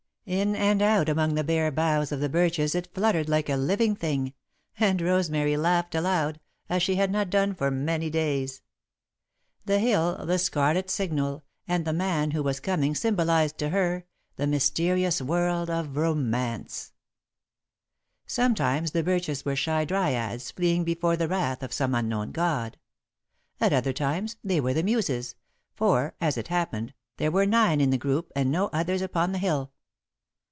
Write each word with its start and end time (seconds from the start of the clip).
In 0.27 0.55
and 0.55 0.81
out 0.83 1.09
among 1.09 1.33
the 1.33 1.43
bare 1.43 1.71
boughs 1.71 2.11
of 2.11 2.19
the 2.21 2.29
birches 2.29 2.73
it 2.73 2.87
fluttered 2.93 3.27
like 3.27 3.49
a 3.49 3.57
living 3.57 3.95
thing, 3.95 4.33
and 4.79 5.01
Rosemary 5.01 5.57
laughed 5.57 5.93
aloud, 5.95 6.39
as 6.69 6.83
she 6.83 6.95
had 6.95 7.11
not 7.11 7.31
done 7.31 7.53
for 7.53 7.69
many 7.69 8.09
days. 8.09 8.61
The 9.65 9.79
hill, 9.79 10.23
the 10.25 10.37
scarlet 10.39 10.89
signal, 10.89 11.43
and 11.67 11.83
the 11.83 11.91
man 11.91 12.31
who 12.31 12.43
was 12.43 12.61
coming 12.61 12.95
symbolised, 12.95 13.57
to 13.57 13.69
her, 13.69 14.05
the 14.37 14.47
mysterious 14.47 15.21
world 15.23 15.69
of 15.71 15.97
Romance. 15.97 16.93
[Sidenote: 18.25 18.59
World 18.59 18.59
of 18.59 18.65
Romance] 18.65 18.91
Sometimes 18.91 18.91
the 18.91 19.03
birches 19.03 19.43
were 19.43 19.55
shy 19.55 19.83
dryads, 19.83 20.51
fleeing 20.51 20.85
before 20.85 21.17
the 21.17 21.27
wrath 21.27 21.61
of 21.63 21.73
some 21.73 21.93
unknown 21.95 22.31
god. 22.31 22.77
At 23.59 23.73
other 23.73 23.91
times, 23.91 24.37
they 24.43 24.61
were 24.61 24.75
the 24.75 24.83
Muses, 24.83 25.35
for, 25.73 26.13
as 26.21 26.37
it 26.37 26.47
happened, 26.47 26.93
there 27.17 27.31
were 27.31 27.47
nine 27.47 27.81
in 27.81 27.89
the 27.89 27.97
group 27.97 28.31
and 28.33 28.49
no 28.51 28.67
others 28.67 29.01
upon 29.01 29.31
the 29.33 29.39
hill. 29.39 29.71